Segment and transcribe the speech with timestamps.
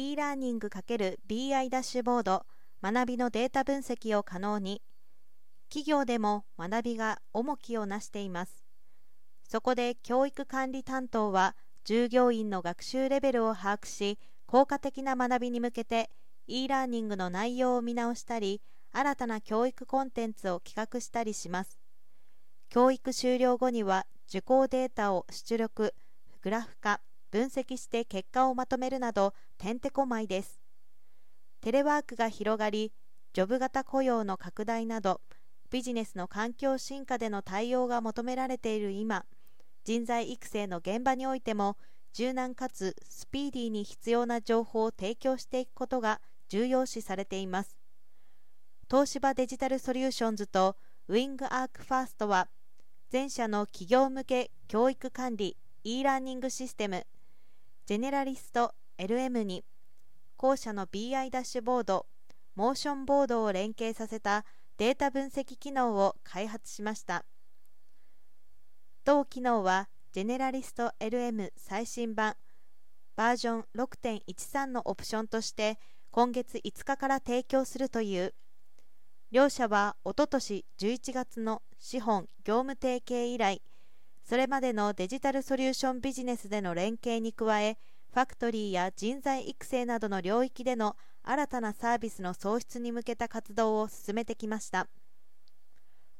[0.00, 2.46] e ラーニング ×BI ダッシュボード
[2.82, 4.80] 学びのデータ分析を可能に。
[5.68, 8.64] 企業でも学びが重きをなしています。
[9.46, 11.54] そこで教育管理担当は
[11.84, 16.08] 従業員の学習レベルを把握し効果的な学びに向けて
[16.46, 18.62] e ラーニングの内容を見直したり
[18.92, 21.78] 新たな教育コンテンツを企画したりします。
[22.70, 25.94] 教育終了後には受講データを出力
[26.40, 27.02] グラフ化。
[27.30, 30.60] 分析して結果をまとめるなどてんてこまいです。
[31.60, 32.92] テレワークが広がり
[33.32, 35.20] ジョブ型雇用の拡大など
[35.70, 39.24] ビジネスの環境進化での対応が求められている今
[39.84, 41.76] 人材育成の現場においても
[42.12, 47.76] 柔軟かつスピーディーに必要な情報を提供していくことが重要視されています。
[48.90, 52.48] 東芝デジタルソリューションズとウィングアークファーストは
[53.10, 57.06] 全社の企業向け教育管理 e ラーニングシステム
[57.90, 59.64] ジェネラリスト LM に
[60.36, 62.06] 後者の BI ダッシュボード、
[62.54, 64.44] モーションボードを連携させた
[64.78, 67.24] データ分析機能を開発しました。
[69.04, 72.36] 同機能は、ジェネラリスト LM 最新版
[73.16, 75.76] バージョン6.13のオプションとして
[76.12, 78.34] 今月5日から提供するという。
[79.32, 83.60] 両社はおととし11月の資本業務提携以来、
[84.30, 87.78] それまでのデジタルソリューションビジネスでの連携に加え、
[88.14, 94.86] ファクトリーや人材育成などの領域での新たなサービスの創出に向けた活動を進めてきました。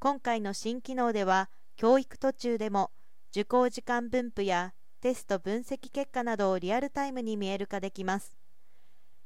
[0.00, 2.91] 今回の新機能では教育途中でも
[3.31, 8.36] 受講時間分布やテスト分析結果などをリアルタイムに見える化できます。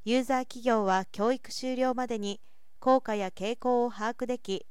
[0.04, 2.38] ユーザー企業は教育終了までに
[2.80, 4.66] 効果や傾向を把握でき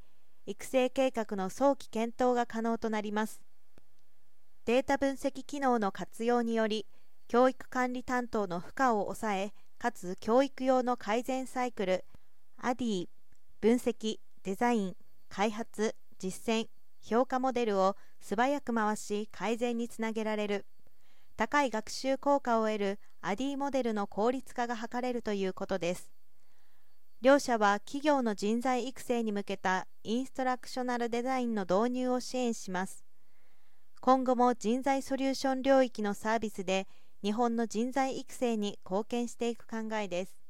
[0.45, 3.42] 育成計画の早期検討が可能となります。
[4.65, 6.85] データ分析機能の活用により
[7.27, 12.05] 教育管理担当の負荷を抑えかつ教育用の改善サイクル
[12.61, 13.07] アディ
[13.59, 14.95] 分析デザイン
[15.27, 16.67] 開発実践
[17.01, 20.65] 評価モデルを素早く回し改善につなげられる。
[21.35, 26.09] 高い学習効果を得るアディモデルの効率化が図れるということです。
[27.21, 33.02] 両社は企業の人材育成に向けたインストラクショナルデザインの導入を支援します。
[34.05, 36.89] 今後も人材ソリューション領域のサービスで
[37.23, 40.42] 日本の人材育成に貢献していく考えです。